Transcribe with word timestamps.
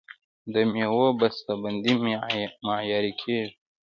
د 0.53 0.55
میوو 0.71 1.07
بسته 1.19 1.51
بندي 1.61 1.93
معیاري 2.67 3.13
کیږي. 3.21 3.53